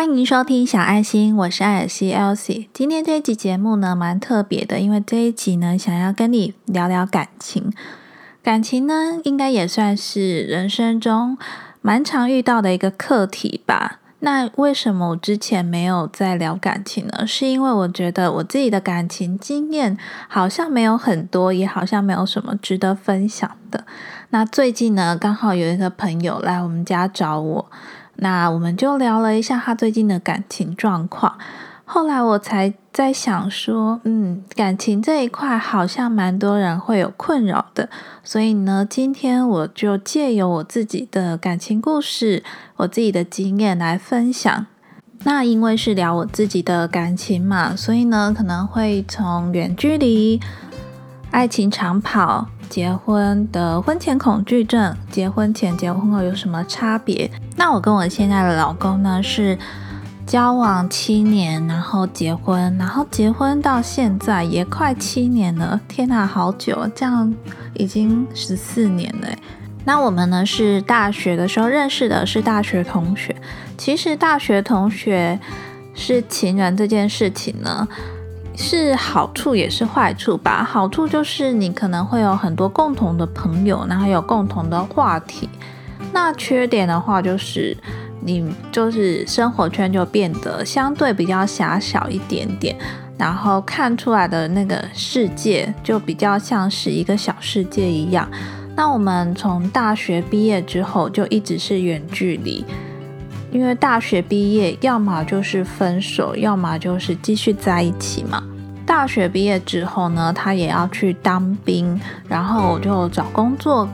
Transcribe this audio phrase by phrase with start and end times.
[0.00, 2.68] 欢迎收听小爱心，我是艾尔西 Elsie。
[2.72, 7.70] 今天这一集节目呢，蛮特别的，因为这一集呢，想要跟你聊聊感情。
[8.42, 11.36] 感情呢，应该也算是人生中
[11.82, 14.00] 蛮常遇到的一个课题吧。
[14.20, 17.26] 那为什么我之前没有在聊感情呢？
[17.26, 19.98] 是因为我觉得我自己的感情经验
[20.28, 23.84] 好像没有很多，也好像没有什么值得分享的。
[24.30, 27.70] 那最近呢，刚好有一个朋友来我们家找我。
[28.20, 31.38] 那我们就聊了一下他最近的感情状况，
[31.84, 37.88] 后来我才在想说，嗯，感情这一块好像蛮多人会有困扰的，
[38.22, 42.44] 所以呢，今天我就借由我自己的感情故事，
[42.76, 44.66] 我自己的经验来分享。
[45.24, 50.40] 那因为是聊我自己的感情嘛，所以呢，可能会从远距离、
[51.30, 52.48] 爱情长跑。
[52.70, 57.28] 结婚的婚前恐惧症，结婚前、结婚后有什么差别？
[57.56, 59.58] 那我跟我现在的老公呢是
[60.24, 65.80] 交往七年，然后结婚，然后结婚到现在也快七年了。
[65.88, 67.34] 天哪，好久，这样
[67.74, 69.28] 已经十四年了。
[69.84, 73.34] 那我们呢是大学的时候认识的，是大学同学。
[73.76, 75.40] 其实大学同学
[75.94, 77.88] 是情人这件事情呢。
[78.60, 80.62] 是好处也是坏处吧。
[80.62, 85.48] 好处就是你可能会有很多共同的朋友，然后有共同的话题。
[86.12, 87.76] 那缺点的话就是
[88.20, 92.76] 你就是生活圈就变得相对比较狭小一点点，
[93.16, 98.28] 然后看出来的那个世界就比较像是一个小世界一样。
[98.76, 102.64] 那我们从大学毕业之后就一直是远距离，
[103.50, 108.42] 因为大学毕业要么就是分手，要么就是继续在一起嘛。
[108.90, 113.88] 大学毕业之后呢，他也要去当兵，然后我就找工作。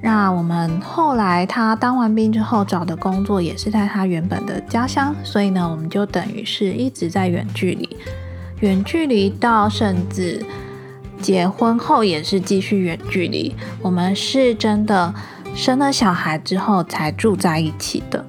[0.00, 7.94] 那我们后来他当完兵之后找的工作也是在他原本的家乡，所以呢，我们就等于是一直在远距离，
[8.60, 10.42] 远距离到甚至
[11.20, 13.54] 结婚后也是继续远距离。
[13.82, 15.12] 我们是真的
[15.54, 18.24] 生了小孩之后才住在一起的。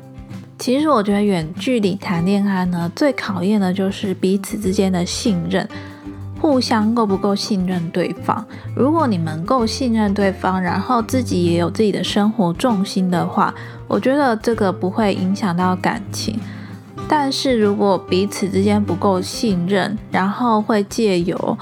[0.57, 5.65] 其实我觉得远距离谈恋爱呢，最考验的就是彼此之间的信任。
[6.39, 8.45] 互相够不够信任对方？
[8.75, 13.53] 如果你们够信任对方，然后自己也有自己的生活重心的话，
[13.88, 16.39] 我觉得这个不会影响到感情。
[17.07, 21.57] 但是如果彼此之间不够信任，然后会借由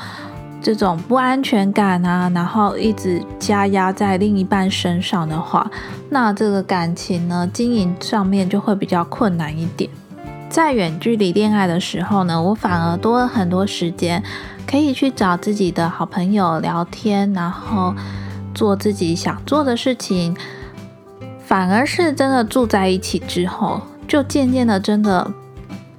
[0.61, 5.69] 这种不安全感啊，然后一直加压在另一半身上的话，
[6.09, 9.89] 那这个感情呢，经营上面就会比较困难一点。
[10.49, 14.23] 在远距离恋爱的时候呢，我反而多了很多时间。
[14.69, 17.95] 可以去找自己的好朋友聊天，然后
[18.53, 20.35] 做自己想做的事情。
[21.39, 25.31] 反而是真的住在一起之后，就渐渐的真的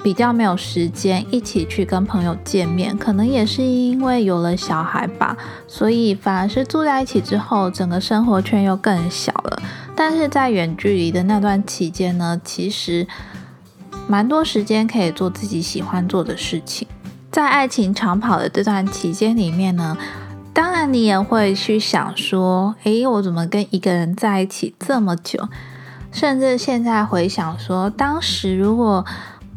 [0.03, 2.95] 比较没有时间一起去跟朋友见面。
[2.99, 5.35] 可能也是因为有了小孩吧，
[5.67, 9.63] 所以反而是住在一起之后，整个生活圈又更小了。
[9.97, 13.07] 但是在远距离的那段期间呢，其实
[14.09, 16.89] 蛮多时间可以做自己喜欢做的事情。
[17.31, 19.97] 在爱情长跑的这段期间里面呢，
[20.55, 25.47] 当然你也会去想说，诶，我怎么跟一个人在一起这么久？
[26.11, 29.05] 甚至现在回想说，当时如果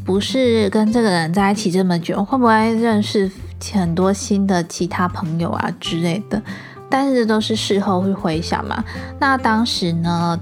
[0.04, 3.32] 不是跟这个人在一起这么久，会不会认识
[3.74, 6.42] 很多新的其他朋友啊之类的？
[6.90, 8.84] 但是这都是事后会回想嘛。
[9.18, 10.38] 那当时呢？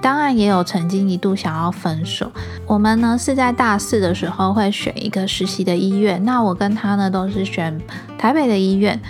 [0.00, 2.30] 当然也有曾经一度想要分手。
[2.66, 7.80] 我们呢是在大四的时候会选一个实习的医院，那我跟他呢都是选
[8.18, 9.00] 台北的医院。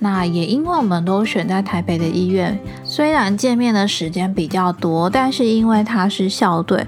[0.00, 6.86] 那也因为我们都选在台北的医院，虽然见面的时间比较多，但是因为他是校队，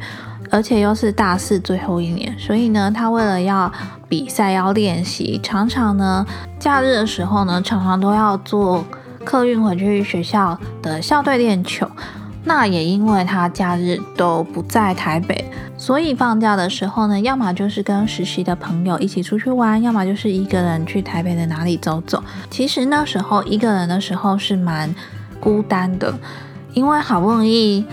[0.49, 3.73] 而且又是大四最后一年，所以呢他为了要
[4.09, 6.25] 比赛要练习，常常呢
[6.61, 8.85] 假日的时候呢常常都要坐
[9.25, 11.91] 客运回去学校的校队练球。
[12.43, 15.45] 那也因为他假日都不在台北，
[15.77, 22.23] 所以放假的时候呢，要么就是跟实习的朋友一起出去玩，要么就是一个人去台北的哪里走走。
[22.51, 24.93] 其实那时候一个人的时候是蛮
[25.39, 26.19] 孤单的，
[26.73, 27.85] 因为好不容易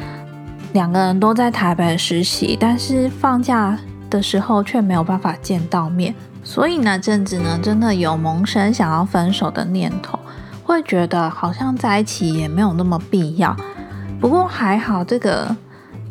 [0.72, 3.78] 两个人都在台北实习，但是放假
[4.10, 10.18] 的时候却没有办法见到面，所以那阵子呢，真的有萌生想要分手的念头，
[10.64, 13.54] 会觉得好像在一起也没有那么必要。
[14.20, 15.56] 不过还好，这个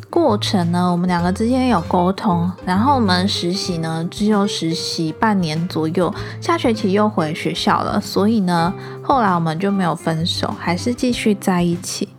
[0.09, 2.49] 过程呢，我们两个之间有沟通。
[2.65, 7.99] 然后我们实习呢，只有实习半年左右，下学期又回学校了。
[7.99, 8.73] 所以呢，
[9.03, 12.09] 后来我们就没有分手，还是继续在一起。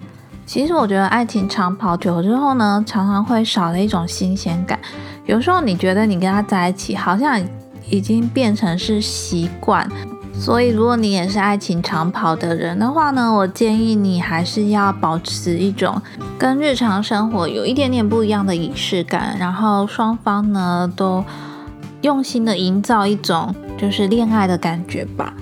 [0.44, 4.78] 其实我觉得爱情长跑久了之后呢，常常会少了一种新鲜感。
[5.24, 7.42] 有时候你觉得你跟他在一起，好像
[7.88, 9.90] 已经变成是习惯。
[10.38, 16.00] 所以，如果你也是爱情长跑的人的话呢，我建议你还是要保持一种
[16.38, 21.24] 跟日常生活有一点点不一样的仪式感，然后双方呢都
[22.02, 25.34] 用心的营造一种就是恋爱的感觉吧。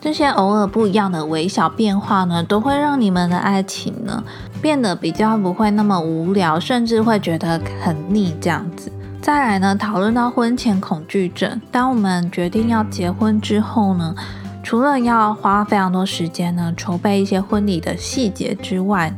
[0.00, 4.22] 这些偶尔不一样的微小变化呢，都会让你们的爱情呢
[4.60, 8.92] 变得比较不会那么无聊，甚至会觉得很腻这样子。
[9.24, 11.58] 再来呢，讨论到婚前恐惧症。
[11.72, 14.14] 当我们决定要结婚之后呢，
[14.62, 19.10] 除了要花非常多时间呢筹备一些婚礼的细节之外，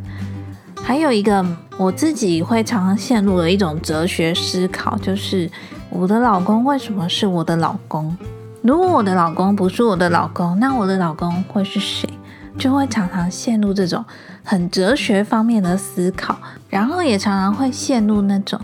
[0.81, 1.45] 还有一个
[1.77, 5.51] 我自己会常常陷入的一种哲学思考，就是
[5.91, 8.17] 我的老公为什么是我的老公？
[8.63, 12.09] 如果我的老公不是我的老公，那我的老公会是谁？
[12.57, 14.05] 就会常常陷入这种
[14.45, 16.39] 很哲学方面的思考，
[16.71, 18.61] 然后也常常会陷入那种。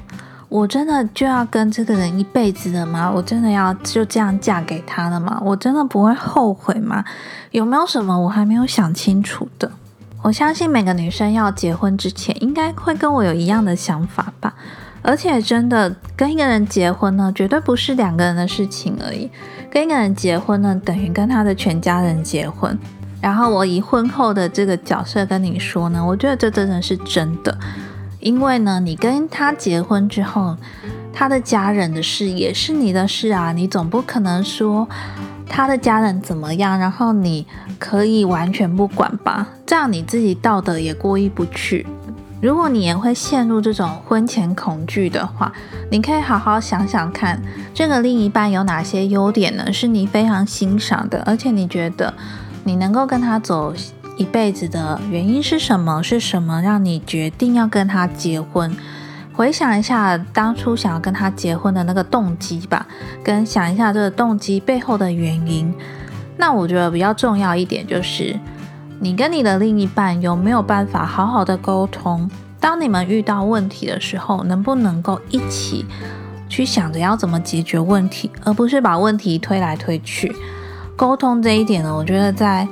[0.52, 3.10] 我真的就要跟这个人一辈子的吗？
[3.10, 5.40] 我真的要就这样嫁给他了吗？
[5.42, 7.02] 我真的不会后悔吗？
[7.52, 9.72] 有没有什么我还没有想清楚的？
[10.20, 14.52] 我相信每个女生要结婚之前，应该会跟我有一样的想法吧。
[15.00, 19.30] 而且真的跟一个人结婚呢，绝对不是两个人的事情而已。
[19.70, 22.78] 跟一个人结婚呢，等于跟他的全家人结婚。
[23.22, 27.56] 然后我以婚后的这个角色跟你说呢，我觉得这真的是真的。
[28.22, 30.56] 因为呢，你跟他结婚之后，
[31.12, 34.88] 他的家人的事也是你的事啊，你总不可能说
[35.48, 37.44] 他的家人怎么样，然后你
[37.80, 39.48] 可以完全不管吧？
[39.66, 41.84] 这样你自己道德也过意不去。
[42.40, 45.52] 如果你也会陷入这种婚前恐惧的话，
[45.90, 47.42] 你可以好好想想看，
[47.74, 49.72] 这个另一半有哪些优点呢？
[49.72, 52.14] 是你非常欣赏的，而且你觉得
[52.62, 53.74] 你能够跟他走。
[54.16, 56.02] 一辈子的原因是什么？
[56.02, 58.74] 是什么让你决定要跟他结婚？
[59.32, 62.86] 回想一下当初想要跟他结婚的那个动机吧，
[63.24, 65.74] 跟想一下这个动机背后的原因。
[66.36, 68.38] 那我觉得比较重要一点就是，
[69.00, 72.30] 你跟你的另一半有没有办法好好的沟通？
[72.60, 75.86] 当你们遇到问题的时候，能不能够一起
[76.48, 80.30] 去想着要怎么解决问题，而不是把问题推来推去？
[80.94, 82.68] 沟通这一点呢，我觉得在。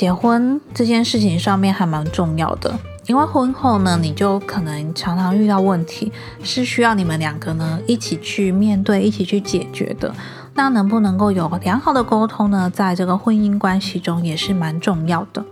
[0.00, 2.74] 结婚这件事情上面还蛮重要的，
[3.06, 6.10] 因为婚后呢，你就可能常常遇到问题，
[6.42, 10.10] 是需要你们两个呢一起去面对、一起去解决的。
[10.54, 12.70] 那能不能够有良好的沟通呢？
[12.70, 15.44] 在这个婚姻关系中也是蛮重要的。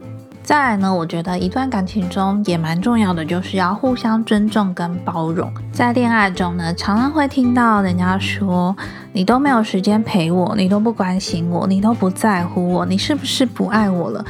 [0.48, 5.52] 再来呢，我觉得一段感情中也蛮重要的，就是要互相尊重跟包容。
[5.70, 8.74] 在恋爱中呢，常常会听到人家说
[9.12, 14.24] ：“你都没有时间陪我，你都不关心我，你都不在乎我，你是不是不爱我了？”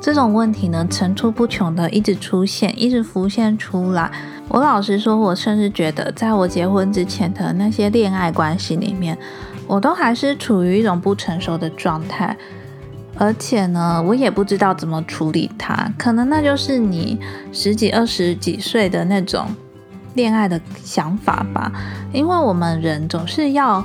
[0.00, 4.08] 这种问题呢，层出不穷的一直出现，一直浮现出来。
[4.46, 9.18] 我老实说，我甚至觉得，在我结婚之前的那些恋爱关系里面，
[9.66, 12.36] 我都还是处于一种不成熟的状态。
[13.16, 17.18] 而且呢，我也不知道怎么处理它，可能那就是你
[17.52, 19.46] 十几、二十几岁的那种
[20.14, 21.72] 恋爱的想法吧。
[22.12, 23.84] 因为我们人总是要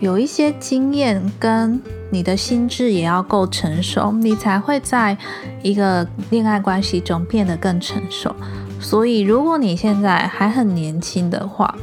[0.00, 1.80] 有一些经验，跟
[2.10, 5.16] 你的心智也要够成熟，你才会在
[5.62, 8.34] 一个恋爱关系中变得更成熟。
[8.78, 11.74] 所以，如果你现在还很年轻的话，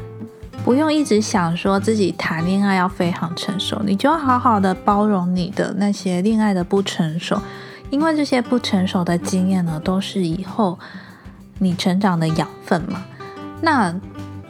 [0.63, 7.41] 不用一直想说自己谈恋爱要非常成熟，你就要好好的包容你的那些恋爱的不成熟，
[7.89, 10.79] 因为这些不成熟的经验呢，都是以后
[11.60, 13.03] 你成长的养分嘛。
[13.62, 13.93] 那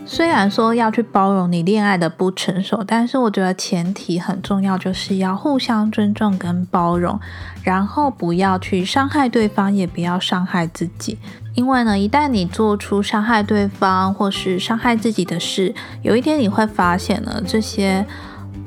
[0.06, 7.20] 虽然说要去包容你恋爱的不成熟，但是我觉得前提很重要，就是要互相尊重跟包容，
[7.64, 11.18] 然后不要去伤害对方，也不要伤害自己。
[11.56, 18.06] 因为呢，一旦你做出伤害对方或是伤害自己的事，有一天你会发现呢，这些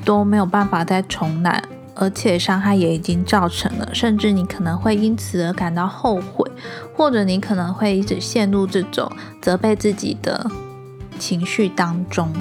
[0.04, 1.62] 都没有办法再重来，
[1.94, 6.50] 而且伤害也已经造成了，甚至你可能会因此而感到后悔，
[6.96, 10.50] 或者你可能会一直陷入这种责备自己的
[11.16, 12.32] 情绪当中。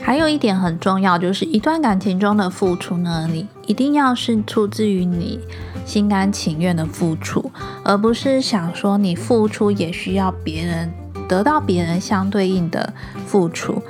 [0.00, 5.40] 还有一点很重要，就是一段感情中的付出呢，你一定要是出自于你
[5.86, 7.50] 心甘情愿的付出，
[7.82, 10.92] 而不是想说你付出也需要别人
[11.26, 12.92] 得到别人相对应的
[13.26, 13.82] 付出。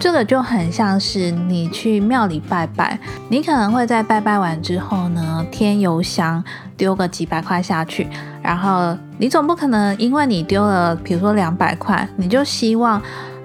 [0.00, 6.42] 这个就很像是你去庙里拜拜，你可能会在拜拜完之后呢，添油香，
[6.76, 8.08] 丢个几百块下去，
[8.42, 13.00] 然后你总不可能因为你丢了，比如说两百块，你就希望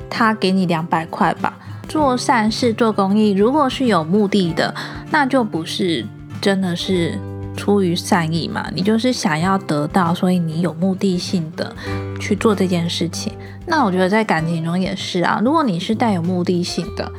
[0.10, 1.58] 他给你两百块吧。
[1.88, 4.76] 做善事、做公益，如果是有目的的，
[5.10, 6.06] 那就不是
[6.42, 7.18] 真的是
[7.56, 8.68] 出于善意嘛？
[8.76, 11.74] 你就是想要得到，所以你有目的性的
[12.20, 13.32] 去做这件事情。
[13.66, 17.10] 那我觉得在感情中也是啊，如果你是带有目的性的，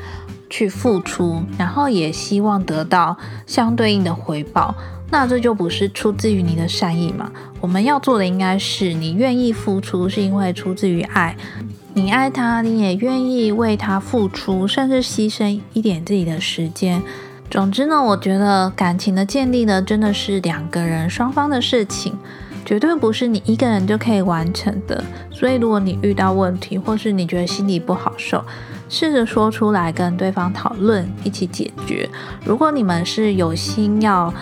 [0.50, 3.16] 去付出，然后也希望得到
[3.46, 4.74] 相对应的回报，
[5.10, 7.32] 那这就不是出自于你的善意嘛？
[7.60, 11.34] 我们要做的应该是，你愿意付出是因为出自于爱，
[11.98, 17.02] 你爱他，你也愿意为他付出，甚至牺牲一点自己的时间。
[17.50, 22.16] 总之呢，我觉得感情的建立呢，真的是两个人双方的事情，
[22.64, 25.02] 绝对不是你一个人就可以完成的。
[25.32, 28.44] 所以，如果你遇到问题，或是你觉得心里不好受，
[28.88, 32.08] 试着说出来跟对方讨论，一起解决。
[32.44, 34.32] 如果你们是有心要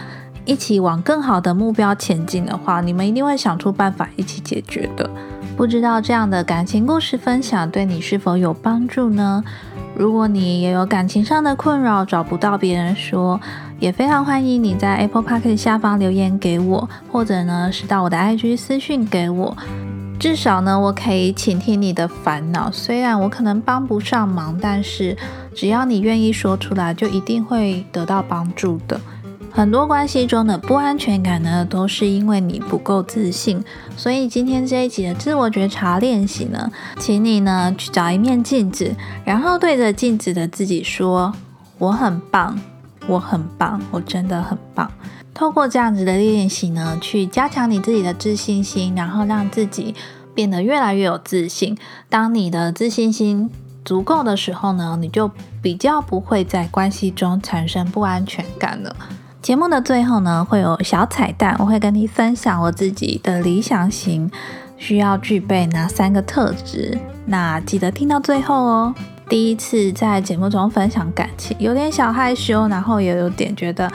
[0.44, 5.08] 一起往更好的目标前进的话，你们一定会想出办法一起解决的。
[5.56, 9.42] 不知道这样的感情故事分享对你是否有帮助呢？
[9.96, 13.40] 如果你也有感情上的困扰，找不到别人说，
[13.80, 19.56] 也非常欢迎你在 Apple Park 下方留言给我，或者呢是到我的 IG 私讯给我。
[20.20, 22.70] 至少呢，我可以倾听你的烦恼。
[22.70, 25.16] 虽然我可能帮不上忙，但是
[25.54, 29.00] 只要你愿意说出来，就一定会得到帮助的。
[29.56, 33.64] 很多关系中的不安全感呢，都是因为你不够自信。
[33.96, 38.94] 所以今天这一集的自我觉察练习呢，请你呢去找一面镜子，
[39.24, 41.32] 然后对着镜子的自己说
[41.80, 42.60] ：“我很棒，
[43.06, 44.92] 我很棒，我真的很棒。”
[45.32, 49.94] 透过这样子的练习呢，去加强你自己的自信心，然后让自己
[50.34, 51.74] 变得越来越有自信。
[52.10, 53.50] 当你的自信心
[53.86, 55.30] 足够的时候呢，你就
[55.62, 58.94] 比较不会在关系中产生不安全感了。
[59.46, 64.28] 节目的最后呢，会有小彩蛋，我会跟你分享我自己的理想型
[64.76, 68.92] 需要具备哪三个特质，那记得听到最后哦。
[69.28, 73.88] 第一次在节目中分享感情，有点小害羞，然后也有点觉得。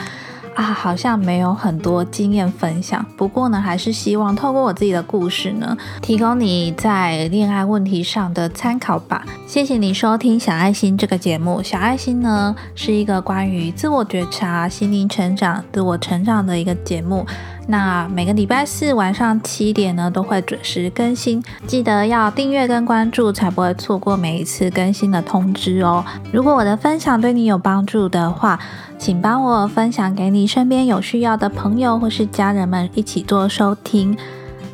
[0.55, 3.05] 啊，好像没有很多经验分享。
[3.15, 9.25] 不过呢，还是希望透过我自己的故事呢，提供你在恋爱问题上的参考吧。
[9.47, 11.63] 谢谢你收听小爱心这个节目。
[11.63, 17.25] 小爱心呢，是一个关于自我觉察、心灵成长、自我成长的一个节目。
[17.67, 26.03] 那每个礼拜四晚上七点呢，都会准时更新，记得要订阅跟关注，才不会错过每一次更新的通知哦。
[26.33, 28.59] 如果我的分享对你有帮助的话，
[29.01, 34.15] 请帮我分享给你身边有需要的朋友或是家人们一起做收听。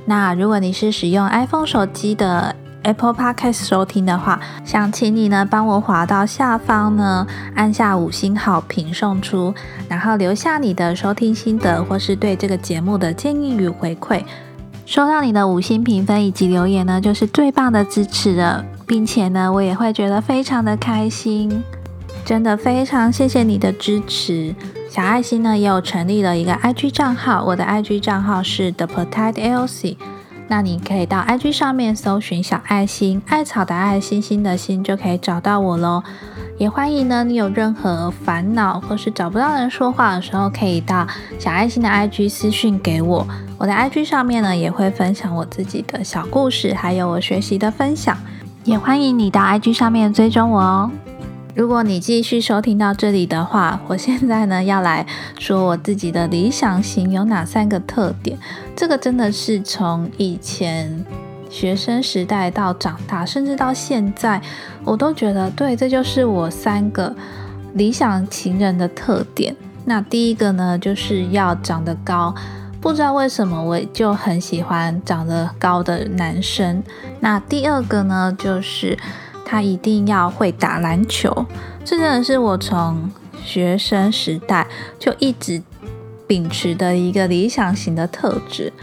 [0.03, 2.53] 那如果你是使用 iPhone 手机的
[2.84, 9.55] Apple Podcast 收听的话，想请你呢帮我滑到下方呢，按下五星好评送出，
[9.88, 14.22] 然后留下你的收听心得或是对这个节目的建议与回馈。
[14.86, 21.63] 收到你的五星评分以及留言呢，就是最棒的支持了，并且呢，我也会觉得非常的开心。
[22.27, 24.53] 真的非常谢谢你的支持，
[24.89, 29.96] 小爱心呢也有成立了一个 IG 账号，我的 IG 账号是 The Potato Elsie，
[30.50, 36.03] 那你可以到 IG 上面搜寻小爱心，艾草的爱心心的心就可以找到我喽。
[36.57, 41.07] 也欢迎呢，你有任何烦恼或是找不到人说话的时候，可以到
[41.39, 43.25] 小爱心的 IG 私讯给我，
[43.57, 48.17] 我的 IG 上面呢也会分享我自己的小故事，还有我学习的分享，
[48.65, 50.91] 也欢迎你到 IG 上面追踪我哦。
[51.58, 55.04] 如果你继续收听到这里的话， 我现在呢要来
[55.40, 58.38] 说我自己的理想型有哪三个特点。
[58.76, 61.04] 这个真的是从以前
[61.50, 64.40] 学生时代到长大，甚至到现在，
[64.84, 67.16] 我都觉得对，这就是我三个
[67.74, 69.56] 理想情人的特点。
[69.86, 72.36] 那第一个呢，就是要长得高，
[72.80, 76.84] 不知道为什么我就很喜欢长得高的男生。
[77.20, 78.96] 那第二个呢，就是。
[79.50, 81.46] 他一定要会打篮球，
[81.86, 83.10] 这真的是我从
[83.42, 84.68] 学生时代
[85.00, 85.63] 就一直
[86.27, 88.74] 秉持的一个理想型的特质。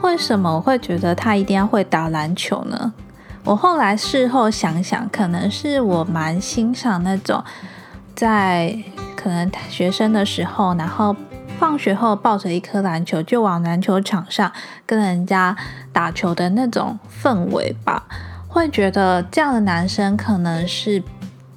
[0.00, 2.94] 为什么我会觉得他一定要会打篮球呢？
[3.44, 7.44] 我后来事后想想，可能是我蛮欣赏那种
[8.14, 8.74] 在
[9.14, 11.14] 可能学生的时候，然后
[11.58, 14.50] 放学后抱着一颗篮球就往篮球场上
[14.86, 15.54] 跟人家
[15.92, 18.04] 打球的那种氛围吧。
[18.54, 21.02] 会觉得这样的男生可能是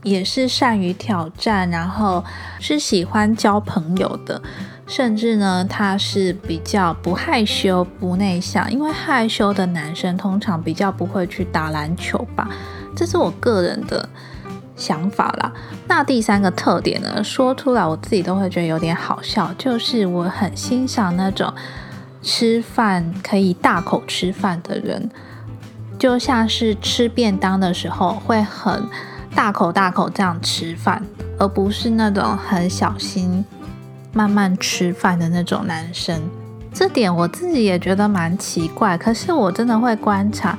[0.01, 2.25] 也是善于挑战，然后
[2.59, 4.41] 是喜欢交朋友的，
[4.87, 12.49] 甚至呢他是比较不害羞、不内向，因为害羞的男生通常比较不会去打篮球吧，
[12.95, 14.09] 这是我个人的
[14.75, 15.53] 想法啦。
[15.87, 21.53] 那第三个特点呢，说出来我自己都会觉得有点好笑，就是我很欣赏那种
[22.23, 25.11] 吃饭可以大口吃饭的人。
[25.97, 28.83] 就像是吃便当的时候会很
[29.35, 31.03] 大口大口这样吃饭，
[31.39, 33.43] 而不是那种很小心
[34.13, 36.21] 慢慢吃饭的那种男生。
[36.73, 38.97] 这点我自己也觉得蛮奇怪。
[38.97, 40.57] 可是我真的会观察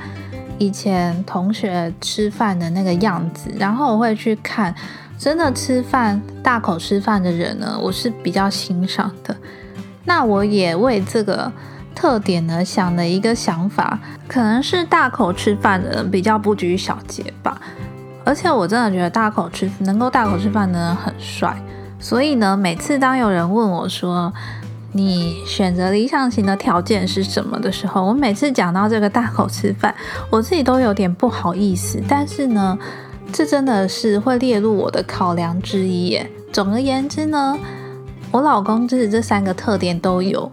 [0.58, 4.74] 以前同学吃饭的那个样子，然后我会去看
[5.16, 9.36] 真的吃饭大口吃饭的人呢，我是比较欣赏的。
[10.04, 11.52] 那我也为这个
[11.98, 17.60] 特点呢想了一个想法，可能是大口吃饭的人比较不拘小节吧。
[18.24, 21.60] 而且我真的觉得大口吃能够大口吃饭的人很帅。
[21.98, 24.32] 所以呢，每次当有人问我说
[24.92, 29.92] 你选择理想型的条件是什么的时候，我每次讲到这个大口吃饭，
[30.30, 32.00] 我自己都有点不好意思。
[32.08, 32.78] 但是呢，
[33.32, 36.30] 这真的是会列入我的考量之一耶。
[36.52, 37.58] 总而言之呢，
[38.30, 40.48] 我老公就是这三个特点都有。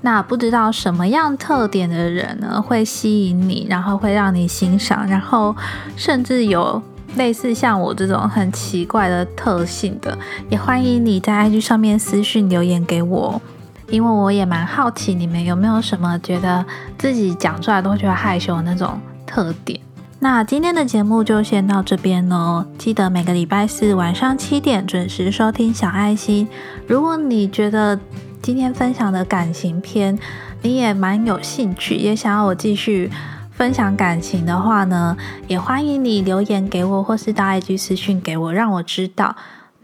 [0.00, 5.54] 那不知道什么样特点的人呢，会吸引你，然后会让你欣赏，然后
[5.96, 6.82] 甚至有。
[7.16, 10.16] 类似像我这种很奇怪的特性的，
[10.50, 13.40] 也欢迎你在 IG 上面私讯留言给我，
[13.88, 16.64] 因为我也蛮好奇你们有没有什么觉得
[16.98, 19.80] 自己讲出来都会觉得害羞的那种特点。
[20.20, 26.46] 那今天的节目就先到这边喽，记得每个礼拜四晚上七点准时收听小爱心。
[26.86, 27.98] 如果你觉得
[28.42, 30.18] 今天分享的感情片
[30.62, 33.10] 你也蛮有兴趣，也想要我继续。
[33.50, 35.16] 分享感情的话呢，
[35.48, 39.34] 也欢迎你留言给我，或是到 IG 私讯给我，让我知道。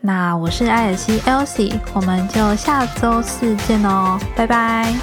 [0.00, 4.94] 那我是艾尔西 Elsie，我们就下周四见哦，拜拜。